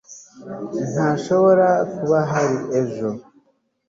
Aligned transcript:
ntashobora 0.93 1.67
kuba 1.95 2.19
ahari 2.25 2.57
ejo 2.81 3.09